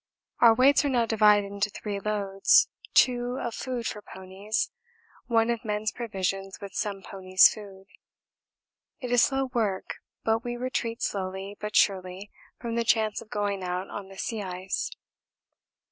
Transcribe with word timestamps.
Our 0.39 0.55
weights 0.55 0.83
are 0.83 0.89
now 0.89 1.05
divided 1.05 1.45
into 1.45 1.69
three 1.69 1.99
loads: 1.99 2.69
two 2.95 3.37
of 3.39 3.53
food 3.53 3.85
for 3.85 4.01
ponies, 4.01 4.71
one 5.27 5.51
of 5.51 5.63
men's 5.63 5.91
provisions 5.91 6.57
with 6.59 6.73
some 6.73 7.03
ponies' 7.03 7.47
food. 7.53 7.85
It 8.99 9.11
is 9.11 9.23
slow 9.23 9.51
work, 9.53 9.97
but 10.23 10.43
we 10.43 10.57
retreat 10.57 11.03
slowly 11.03 11.55
but 11.59 11.75
surely 11.75 12.31
from 12.59 12.73
the 12.77 12.83
chance 12.83 13.21
of 13.21 13.29
going 13.29 13.61
out 13.63 13.91
on 13.91 14.07
the 14.09 14.17
sea 14.17 14.41
ice. 14.41 14.89